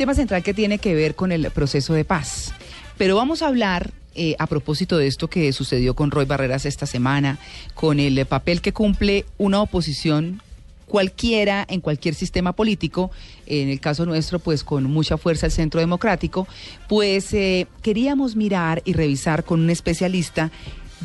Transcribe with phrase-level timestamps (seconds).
[0.00, 2.54] Tema central que tiene que ver con el proceso de paz.
[2.96, 6.86] Pero vamos a hablar eh, a propósito de esto que sucedió con Roy Barreras esta
[6.86, 7.38] semana,
[7.74, 10.40] con el papel que cumple una oposición
[10.86, 13.10] cualquiera en cualquier sistema político,
[13.44, 16.48] en el caso nuestro, pues con mucha fuerza el Centro Democrático,
[16.88, 20.50] pues eh, queríamos mirar y revisar con un especialista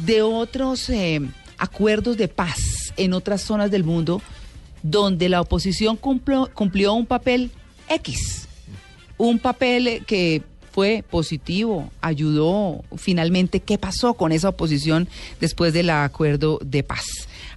[0.05, 1.20] de otros eh,
[1.57, 4.21] acuerdos de paz en otras zonas del mundo
[4.84, 7.52] donde la oposición cumplió, cumplió un papel
[7.90, 8.46] X,
[9.18, 13.62] un papel que fue positivo, ayudó finalmente.
[13.62, 15.07] ¿Qué pasó con esa oposición
[15.40, 17.05] después del acuerdo de paz?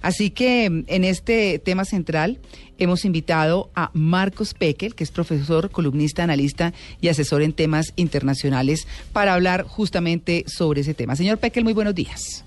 [0.01, 2.39] Así que en este tema central
[2.77, 8.87] hemos invitado a Marcos Pekel, que es profesor, columnista, analista y asesor en temas internacionales,
[9.11, 11.17] para hablar justamente sobre ese tema.
[11.17, 12.45] Señor Pekel, muy buenos días.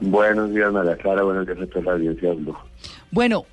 [0.00, 1.24] Buenos días, María Clara.
[1.24, 2.32] Buenos días a toda la audiencia.
[3.10, 3.46] Bueno,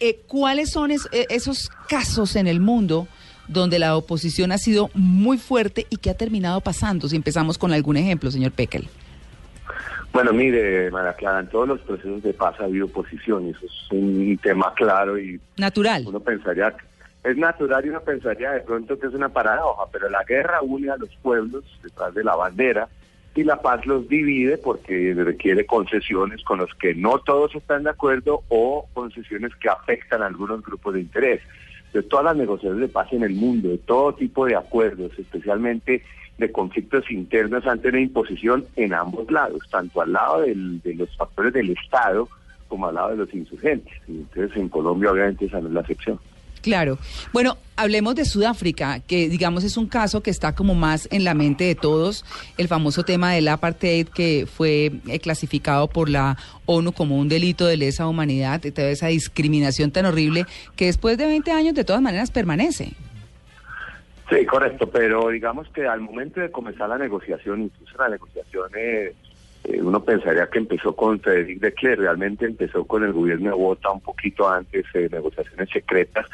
[0.00, 3.06] eh, ¿cuáles son es, eh, esos casos en el mundo
[3.48, 7.08] donde la oposición ha sido muy fuerte y que ha terminado pasando?
[7.08, 8.88] Si empezamos con algún ejemplo, señor Pekel.
[10.12, 13.66] Bueno, mire, María Clara, en todos los procesos de paz ha habido oposición y eso
[13.66, 15.40] es un tema claro y...
[15.56, 16.04] Natural.
[16.06, 16.74] Uno pensaría,
[17.24, 20.90] es natural y uno pensaría de pronto que es una paradoja, pero la guerra une
[20.90, 22.88] a los pueblos detrás de la bandera
[23.34, 27.90] y la paz los divide porque requiere concesiones con los que no todos están de
[27.90, 31.40] acuerdo o concesiones que afectan a algunos grupos de interés.
[31.92, 36.02] De todas las negociaciones de paz en el mundo, de todo tipo de acuerdos, especialmente
[36.38, 41.14] de conflictos internos han tenido imposición en ambos lados, tanto al lado del, de los
[41.16, 42.28] factores del Estado
[42.68, 43.92] como al lado de los insurgentes.
[44.06, 46.18] Entonces en Colombia obviamente esa no es la excepción.
[46.62, 46.98] Claro.
[47.32, 51.34] Bueno, hablemos de Sudáfrica, que digamos es un caso que está como más en la
[51.34, 52.24] mente de todos,
[52.56, 56.36] el famoso tema del apartheid que fue eh, clasificado por la
[56.66, 60.44] ONU como un delito de lesa humanidad, toda esa discriminación tan horrible
[60.76, 62.92] que después de 20 años de todas maneras permanece.
[64.28, 69.14] Sí, correcto, pero digamos que al momento de comenzar la negociación, incluso la negociación, eh,
[69.64, 73.90] eh, uno pensaría que empezó con Frederic de realmente empezó con el gobierno de Bota
[73.90, 76.26] un poquito antes, eh, negociaciones secretas,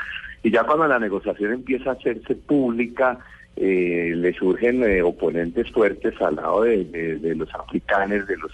[0.43, 3.19] y ya cuando la negociación empieza a hacerse pública,
[3.57, 8.53] eh, le surgen eh, oponentes fuertes al lado de, de, de los africanos, de los,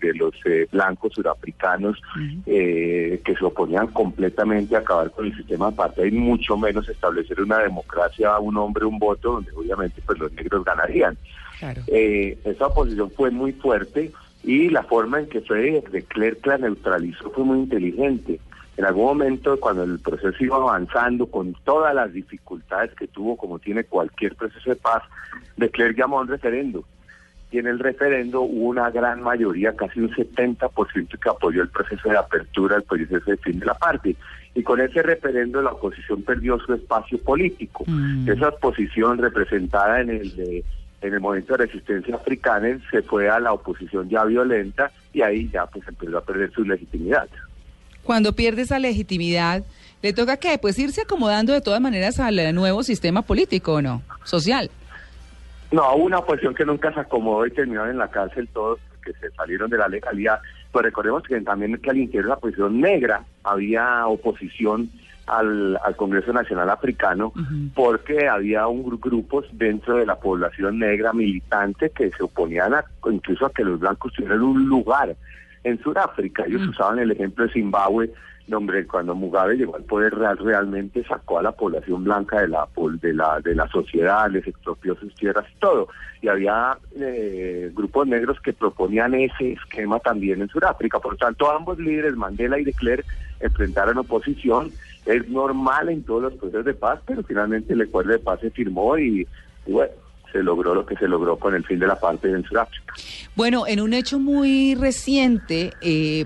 [0.00, 2.02] de los eh, blancos surafricanos,
[2.46, 7.40] eh, que se oponían completamente a acabar con el sistema apartheid y mucho menos establecer
[7.40, 11.16] una democracia, un hombre, un voto, donde obviamente pues los negros ganarían.
[11.60, 11.82] Claro.
[11.86, 14.10] Eh, esa oposición fue muy fuerte
[14.42, 18.40] y la forma en que fue de Klerk la neutralizó fue muy inteligente.
[18.78, 23.58] En algún momento, cuando el proceso iba avanzando con todas las dificultades que tuvo, como
[23.58, 25.02] tiene cualquier proceso de paz,
[25.58, 26.84] de Klerk llamó a un referendo.
[27.50, 32.08] Y en el referendo hubo una gran mayoría, casi un 70% que apoyó el proceso
[32.08, 34.16] de apertura, el proceso de fin de la parte.
[34.54, 37.84] Y con ese referendo la oposición perdió su espacio político.
[37.86, 38.30] Mm.
[38.30, 40.64] Esa oposición representada en el de
[41.02, 45.48] en el movimiento de resistencia africana se fue a la oposición ya violenta y ahí
[45.50, 47.28] ya pues empezó a perder su legitimidad.
[48.02, 49.62] Cuando pierde esa legitimidad,
[50.02, 50.58] ¿le toca qué?
[50.58, 54.02] Pues irse acomodando de todas maneras al nuevo sistema político, ¿o no?
[54.24, 54.70] Social.
[55.70, 59.30] No, una oposición que nunca se acomodó y terminaron en la cárcel todos que se
[59.30, 60.40] salieron de la legalidad.
[60.72, 64.90] Pues recordemos que también que al interior de la oposición negra había oposición
[65.38, 67.32] al, al Congreso Nacional Africano
[67.74, 72.84] porque había un gru- grupos dentro de la población negra militante que se oponían a,
[73.10, 75.14] incluso a que los blancos tuvieran un lugar
[75.64, 76.44] en Sudáfrica.
[76.46, 78.12] Ellos usaban el ejemplo de Zimbabue,
[78.46, 82.66] donde cuando Mugabe llegó al poder real realmente sacó a la población blanca de la
[83.00, 85.88] de la de la sociedad, les expropió sus tierras y todo.
[86.20, 90.98] Y había eh, grupos negros que proponían ese esquema también en Sudáfrica.
[90.98, 93.06] Por lo tanto, ambos líderes, Mandela y de Klerk,
[93.38, 94.72] enfrentaron oposición.
[95.06, 98.50] Es normal en todos los procesos de paz, pero finalmente el acuerdo de paz se
[98.50, 99.26] firmó y,
[99.66, 99.92] y bueno,
[100.32, 102.94] se logró lo que se logró con el fin de la paz en Sudáfrica.
[103.34, 106.24] Bueno, en un hecho muy reciente, eh,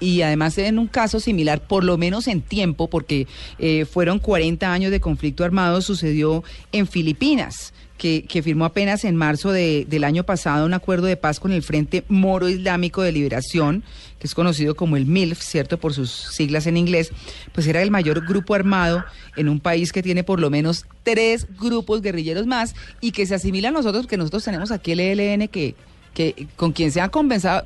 [0.00, 3.26] y además en un caso similar, por lo menos en tiempo, porque
[3.58, 7.72] eh, fueron 40 años de conflicto armado, sucedió en Filipinas.
[7.96, 11.50] Que, que, firmó apenas en marzo de, del año pasado un acuerdo de paz con
[11.50, 13.84] el Frente Moro Islámico de Liberación,
[14.18, 15.78] que es conocido como el MILF, ¿cierto?
[15.78, 17.10] Por sus siglas en inglés,
[17.54, 19.02] pues era el mayor grupo armado
[19.34, 23.34] en un país que tiene por lo menos tres grupos guerrilleros más y que se
[23.34, 25.74] asimila a nosotros, que nosotros tenemos aquí el ELN, que,
[26.12, 27.64] que con quien se han conversado,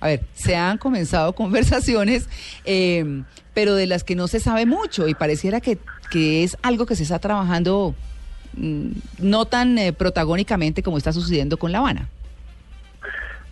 [0.00, 2.28] a ver, se han comenzado conversaciones,
[2.64, 3.22] eh,
[3.54, 5.78] pero de las que no se sabe mucho y pareciera que,
[6.10, 7.94] que es algo que se está trabajando
[8.56, 12.08] mm, no tan eh, protagónicamente como está sucediendo con La Habana.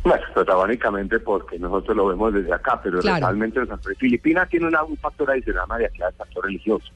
[0.05, 3.27] Bueno, protagónicamente porque nosotros lo vemos desde acá, pero Claro.
[3.27, 3.61] realmente
[3.99, 6.87] Filipinas tiene una- un factor adicional más de aquí al factor religioso.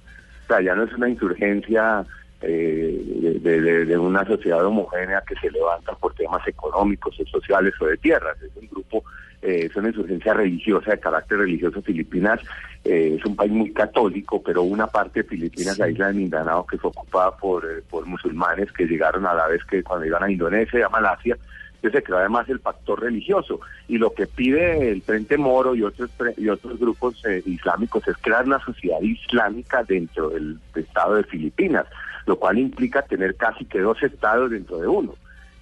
[0.45, 2.05] O sea, ya no es una insurgencia
[2.43, 7.75] eh, de, de- de una sociedad homogénea que se levanta por temas económicos o sociales
[7.81, 8.37] o de tierras.
[8.43, 9.05] Es un grupo,
[9.43, 11.83] eh, es una insurgencia religiosa de carácter religioso.
[11.83, 12.41] Filipinas
[12.85, 16.67] eh, es un país muy católico, pero una parte de Filipinas, la isla de Mindanao,
[16.67, 20.23] que fue ocupada por, eh, por musulmanes que llegaron a la vez que cuando iban
[20.25, 21.37] a Indonesia y a Malasia,
[21.77, 25.83] entonces se creó además el factor religioso y lo que pide el Frente Moro y
[25.83, 31.25] otros y otros grupos eh, islámicos es crear una sociedad islámica dentro del Estado de
[31.25, 31.87] Filipinas,
[32.27, 35.15] lo cual implica tener casi que dos estados dentro de uno.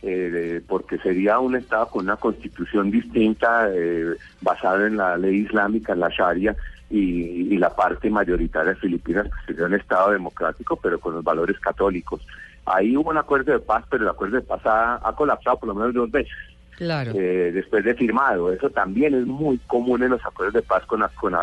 [0.03, 5.93] eh, porque sería un estado con una constitución distinta eh, basada en la ley islámica,
[5.93, 6.57] en la Sharia,
[6.89, 11.23] y, y la parte mayoritaria de Filipinas pues, sería un estado democrático, pero con los
[11.23, 12.21] valores católicos.
[12.65, 15.69] Ahí hubo un acuerdo de paz, pero el acuerdo de paz ha, ha colapsado por
[15.69, 16.33] lo menos dos veces
[16.77, 17.13] Claro.
[17.15, 18.53] eh, después de firmado.
[18.53, 21.35] Eso también es muy común en los acuerdos de paz con, con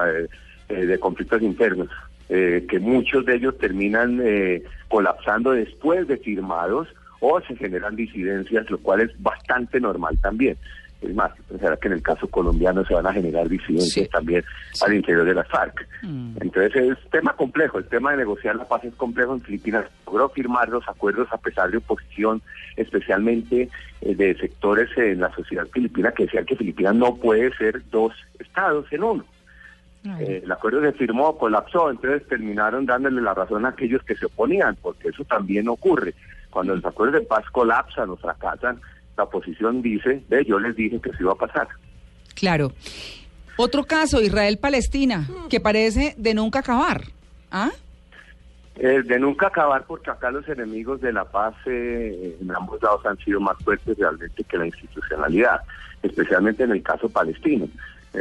[0.69, 1.90] eh, de conflictos internos,
[2.30, 6.88] eh, que muchos de ellos terminan eh, colapsando después de firmados
[7.20, 10.58] o se generan disidencias, lo cual es bastante normal también.
[11.02, 14.10] Es más, pensará que en el caso colombiano se van a generar disidencias Sí.
[14.12, 14.44] también
[14.84, 15.88] al interior de las FARC.
[16.02, 16.38] Mm.
[16.42, 19.86] Entonces es tema complejo, el tema de negociar la paz es complejo en Filipinas.
[20.08, 22.42] Logró firmar los acuerdos a pesar de oposición,
[22.78, 23.70] especialmente
[24.02, 28.14] eh, de sectores en la sociedad filipina que decían que Filipinas no puede ser dos
[28.40, 29.26] estados en uno.
[30.19, 34.25] Eh, el acuerdo se firmó, colapsó, entonces terminaron dándole la razón a aquellos que se
[34.25, 36.13] oponían, porque eso también ocurre.
[36.50, 38.80] Cuando los acuerdos de paz colapsan o fracasan,
[39.18, 41.68] la oposición dice, ve, yo les dije que eso iba a pasar.
[42.36, 42.71] Claro.
[43.57, 47.01] Otro caso, Israel-Palestina, que parece de nunca acabar.
[47.51, 47.71] ¿Ah?
[48.75, 53.04] Eh, de nunca acabar, porque acá los enemigos de la paz eh, en ambos lados
[53.07, 55.62] han sido más fuertes realmente que la institucionalidad,
[56.04, 57.68] especialmente en el caso palestino.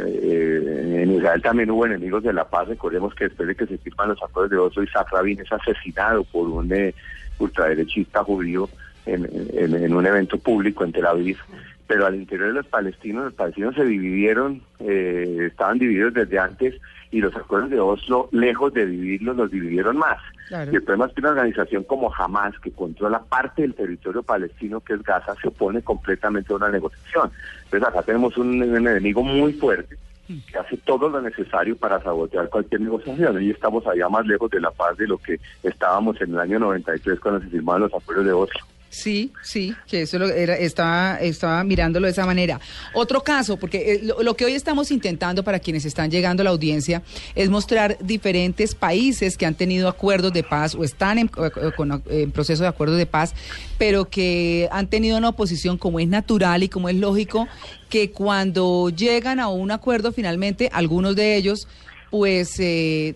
[0.05, 2.67] Eh, en Israel también hubo enemigos de la paz.
[2.67, 6.23] Recordemos que después de que se firman los acuerdos de Oslo, Isaac Rabin es asesinado
[6.25, 6.93] por un eh,
[7.39, 8.69] ultraderechista judío
[9.05, 11.37] en- en un evento público en Tel Aviv.
[11.87, 16.75] Pero al interior de los palestinos, los palestinos se dividieron, eh, estaban divididos desde antes
[17.11, 20.19] y los acuerdos de Oslo, lejos de dividirlos, los dividieron más.
[20.49, 20.71] Claro.
[20.71, 24.81] Y el problema es que una organización como Hamas, que controla parte del territorio palestino,
[24.81, 27.31] que es Gaza, se opone completamente a una negociación.
[27.65, 29.97] Entonces acá tenemos un, un enemigo muy fuerte
[30.27, 33.41] que hace todo lo necesario para sabotear cualquier negociación.
[33.41, 36.59] Y estamos allá más lejos de la paz de lo que estábamos en el año
[36.59, 38.59] 93 cuando se firmaron los acuerdos de Oslo.
[38.89, 42.59] Sí, sí, que eso lo era, estaba, estaba mirándolo de esa manera.
[42.93, 46.45] Otro caso, porque eh, lo, lo que hoy estamos intentando para quienes están llegando a
[46.45, 47.03] la audiencia
[47.35, 52.31] es mostrar diferentes países que han tenido acuerdos de paz o están en, con- en
[52.31, 53.33] proceso de acuerdos de paz,
[53.77, 57.47] pero que han tenido una oposición como es natural y como es lógico,
[57.89, 61.67] que cuando llegan a un acuerdo finalmente, algunos de ellos,
[62.09, 63.15] pues, eh,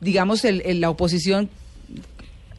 [0.00, 1.48] digamos, el- el- la oposición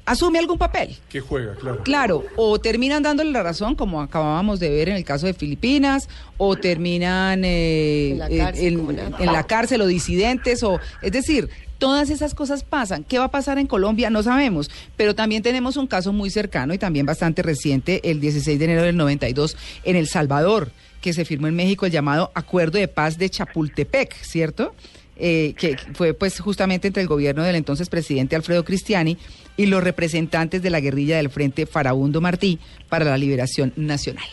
[0.09, 0.97] asume algún papel.
[1.07, 1.83] Que juega, claro.
[1.83, 6.09] Claro, o terminan dándole la razón, como acabábamos de ver en el caso de Filipinas,
[6.37, 11.49] o terminan eh, En la eh, cárcel, en la cárcel o disidentes, o es decir,
[11.77, 13.03] todas esas cosas pasan.
[13.03, 14.09] ¿Qué va a pasar en Colombia?
[14.09, 18.57] No sabemos, pero también tenemos un caso muy cercano y también bastante reciente, el 16
[18.57, 22.79] de enero del 92, en El Salvador, que se firmó en México el llamado Acuerdo
[22.79, 24.73] de Paz de Chapultepec, ¿cierto?
[25.21, 29.17] Eh, que fue pues justamente entre el gobierno del entonces presidente Alfredo Cristiani
[29.57, 32.57] y los representantes de la guerrilla del Frente Farabundo Martí
[32.87, 34.23] para la Liberación Nacional.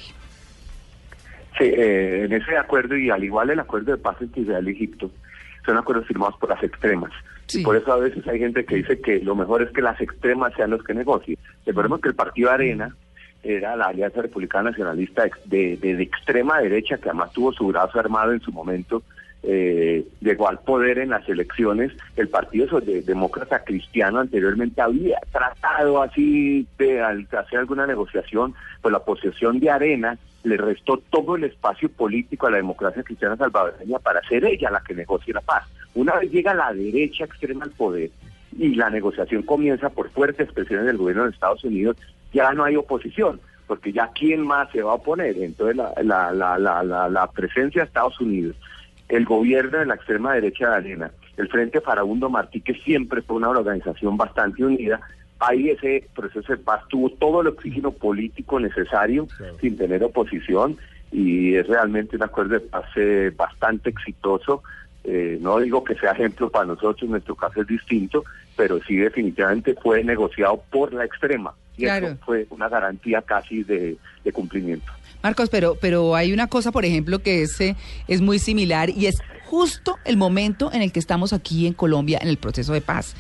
[1.58, 4.72] Sí, eh, en ese acuerdo y al igual el acuerdo de paz entre Israel y
[4.72, 5.10] Egipto,
[5.64, 7.10] son acuerdos firmados por las extremas.
[7.46, 7.62] Sí.
[7.62, 10.00] Y por eso a veces hay gente que dice que lo mejor es que las
[10.00, 11.36] extremas sean los que negocien.
[11.64, 12.94] Recordemos que el partido Arena
[13.42, 18.32] era la Alianza Republicana Nacionalista de- de extrema derecha, que además tuvo su brazo armado
[18.32, 19.02] en su momento
[19.48, 26.66] eh, llegó al poder en las elecciones, el Partido Demócrata Cristiano anteriormente había tratado así
[26.78, 32.46] de hacer alguna negociación, pues la posesión de Arena le restó todo el espacio político
[32.46, 35.64] a la democracia cristiana salvadoreña para ser ella la que negocie la paz.
[35.94, 38.10] Una vez llega la derecha extrema al poder
[38.58, 41.96] y la negociación comienza por fuertes presiones del gobierno de Estados Unidos,
[42.32, 45.36] ya no hay oposición porque ya quién más se va a oponer.
[45.38, 48.56] Entonces la, la, la, la, la presencia de Estados Unidos
[49.08, 53.36] el gobierno de la extrema derecha de Arena, el Frente Farabundo Martí, que siempre fue
[53.36, 55.00] una organización bastante unida,
[55.38, 59.28] ahí ese proceso de paz tuvo todo el oxígeno político necesario
[59.60, 60.76] sin tener oposición
[61.12, 64.62] y es realmente un acuerdo de paz eh, bastante exitoso.
[65.04, 68.24] Eh, no digo que sea ejemplo para nosotros, nuestro caso es distinto,
[68.56, 73.98] pero sí definitivamente fue negociado por la extrema y eso fue una garantía casi de
[74.32, 74.90] cumplimiento.
[75.26, 77.74] Marcos, pero, pero hay una cosa, por ejemplo, que es, eh,
[78.06, 82.18] es muy similar y es justo el momento en el que estamos aquí en Colombia
[82.20, 83.14] en el proceso de paz.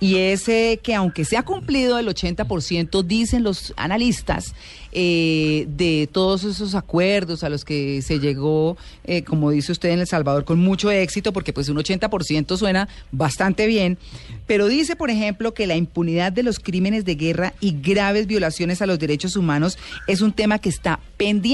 [0.00, 4.54] Y es eh, que aunque se ha cumplido el 80%, dicen los analistas,
[4.92, 8.78] eh, de todos esos acuerdos a los que se llegó,
[9.26, 13.66] como dice usted, en El Salvador con mucho éxito, porque pues un 80% suena bastante
[13.66, 13.98] bien,
[14.46, 18.80] pero dice, por ejemplo, que la impunidad de los crímenes de guerra y graves violaciones
[18.80, 21.45] a los derechos humanos es un tema que está pendiente.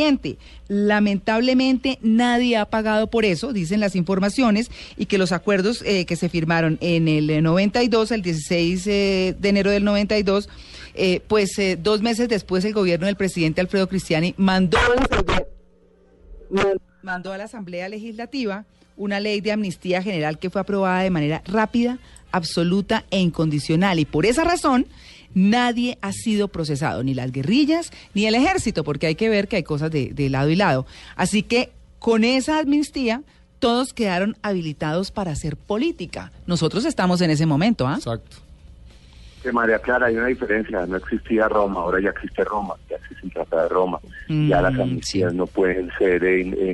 [0.68, 6.16] Lamentablemente nadie ha pagado por eso, dicen las informaciones, y que los acuerdos eh, que
[6.16, 10.48] se firmaron en el 92, el 16 de enero del 92,
[10.94, 14.78] eh, pues eh, dos meses después el gobierno del presidente Alfredo Cristiani mandó
[17.02, 18.66] mandó a la Asamblea Legislativa
[18.98, 21.98] una ley de amnistía general que fue aprobada de manera rápida,
[22.30, 23.98] absoluta e incondicional.
[23.98, 24.86] Y por esa razón,
[25.34, 29.56] nadie ha sido procesado, ni las guerrillas, ni el ejército, porque hay que ver que
[29.56, 30.86] hay cosas de, de lado y lado.
[31.16, 33.22] Así que con esa amnistía,
[33.60, 36.32] todos quedaron habilitados para hacer política.
[36.48, 37.94] Nosotros estamos en ese momento, ¿ah?
[37.94, 38.38] Exacto.
[39.52, 43.32] María Clara, hay una diferencia, no existía Roma, ahora ya existe Roma, ya existe el
[43.32, 46.22] Tratado de Roma, ya las mm, amnistías no pueden ser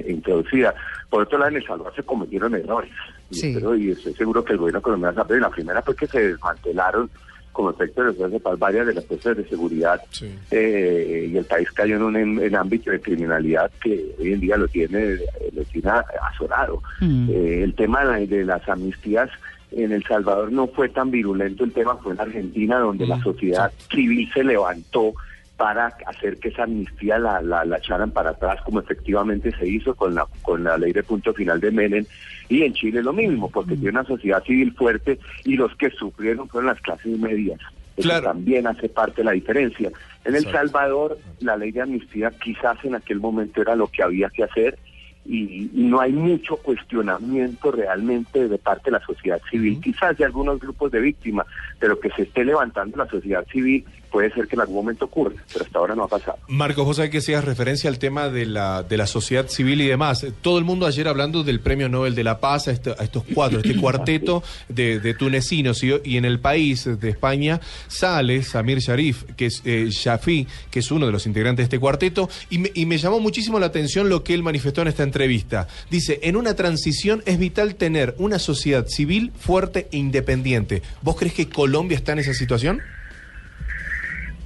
[0.08, 0.74] introducidas.
[1.08, 2.90] Por otro lado, en El Salvador se cometieron errores,
[3.30, 7.10] y, estoy seguro que el gobierno colombiano sabe, la primera fue que se desmantelaron
[7.58, 10.00] como efecto de los de paz varias de las fuerzas de seguridad
[10.52, 14.68] eh, y el país cayó en un ámbito de criminalidad que hoy en día lo
[14.68, 15.16] tiene,
[15.52, 15.90] lo tiene
[16.30, 16.80] azorado.
[17.00, 17.28] Mm.
[17.28, 19.28] Eh, el tema de las amnistías
[19.72, 23.24] en El Salvador no fue tan virulento el tema, fue en Argentina donde la mm,
[23.24, 25.14] sociedad civil se levantó
[25.58, 30.14] para hacer que esa amnistía la, la, echaran para atrás, como efectivamente se hizo con
[30.14, 32.06] la, con la ley de punto final de Menem.
[32.48, 33.80] Y en Chile lo mismo, porque mm.
[33.80, 37.60] tiene una sociedad civil fuerte y los que sufrieron fueron las clases medias.
[37.96, 39.90] Eso también hace parte de la diferencia.
[40.24, 44.30] En El Salvador, la ley de amnistía quizás en aquel momento era lo que había
[44.30, 44.78] que hacer
[45.28, 50.58] y, no hay mucho cuestionamiento realmente de parte de la sociedad civil, quizás de algunos
[50.58, 51.46] grupos de víctimas,
[51.78, 55.34] pero que se esté levantando la sociedad civil puede ser que en algún momento ocurra,
[55.52, 56.38] pero hasta ahora no ha pasado.
[56.48, 59.86] Marcos, vos sabés que hacías referencia al tema de la, de la sociedad civil y
[59.86, 60.26] demás.
[60.42, 63.76] Todo el mundo ayer hablando del Premio Nobel de la Paz a, estos cuatro, este
[63.80, 69.88] cuarteto de, tunecinos y, en el país de España sale Samir Sharif, que es eh,
[70.70, 73.58] que es uno de los integrantes de este cuarteto, y me, y me llamó muchísimo
[73.58, 75.68] la atención lo que él manifestó en esta entrevista.
[75.90, 80.82] Dice, en una transición es vital tener una sociedad civil fuerte e independiente.
[81.02, 82.80] ¿Vos crees que Colombia está en esa situación?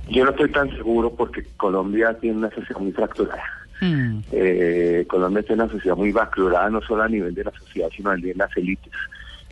[0.09, 3.43] Yo no estoy tan seguro porque Colombia tiene una sociedad muy fracturada.
[3.81, 4.21] Hmm.
[4.31, 8.11] Eh, Colombia tiene una sociedad muy fracturada no solo a nivel de la sociedad, sino
[8.11, 8.93] a nivel de las élites.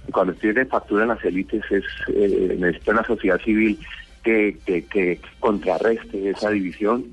[0.06, 3.78] Y cuando tiene fractura en las élites es eh, necesita una sociedad civil
[4.22, 7.04] que, que, que contrarreste esa división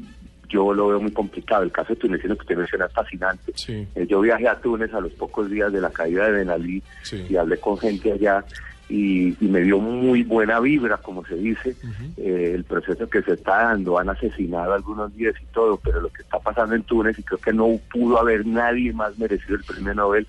[0.50, 1.64] yo lo veo muy complicado.
[1.64, 3.54] El caso de tunecino que usted menciona es fascinante.
[3.68, 6.82] Eh, yo viajé a Túnez a los pocos días de la caída de Ben Ali
[7.30, 8.44] y hablé con gente allá
[8.90, 11.76] y, me dio muy buena vibra, como se dice,
[12.18, 14.00] eh, el proceso que se está dando.
[14.00, 17.40] Han asesinado algunos días y todo, pero lo que está pasando en Túnez, y creo
[17.40, 20.28] que no pudo haber nadie más merecido el premio Nobel,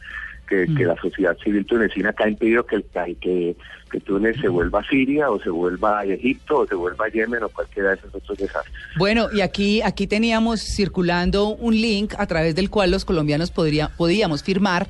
[0.48, 2.82] que, la sociedad civil tunecina que ha impedido que,
[3.20, 3.54] que,
[3.90, 7.08] que Túnez se vuelva a Siria o se vuelva a Egipto o se vuelva a
[7.08, 8.74] Yemen o cualquiera de esos otros desastres.
[8.96, 13.88] Bueno, y aquí, aquí teníamos circulando un link a través del cual los colombianos podría,
[13.96, 14.86] podíamos firmar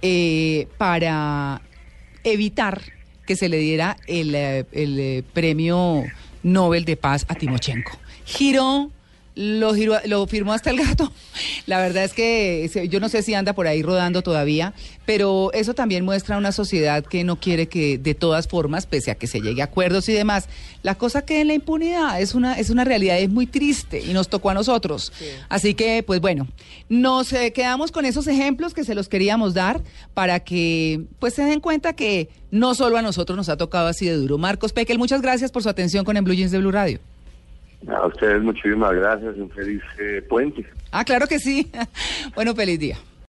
[0.00, 1.60] eh, para
[2.24, 2.80] evitar
[3.26, 6.04] que se le diera el, eh, el, eh, premio
[6.42, 7.98] Nobel de Paz a Timochenko.
[8.24, 8.90] Giró
[9.34, 11.10] Lo, giró- lo firmó hasta el gato.
[11.66, 14.74] La verdad es que yo no sé si anda por ahí rodando todavía,
[15.06, 19.14] pero eso también muestra una sociedad que no quiere que de todas formas, pese a
[19.14, 20.48] que se llegue a acuerdos y demás,
[20.82, 22.20] la cosa quede en la impunidad.
[22.20, 25.12] Es una, es una realidad, es muy triste y nos tocó a nosotros.
[25.48, 26.46] Así que, pues bueno,
[26.90, 29.80] nos eh, quedamos con esos ejemplos que se los queríamos dar
[30.12, 34.04] para que pues se den cuenta que no solo a nosotros nos ha tocado así
[34.04, 34.36] de duro.
[34.36, 37.00] Marcos Pekel, muchas gracias por su atención con En Blue Jeans de Blue Radio.
[37.88, 40.64] A ustedes muchísimas gracias, un feliz eh, puente.
[40.90, 41.70] Ah, claro que sí.
[42.34, 42.96] bueno, feliz día.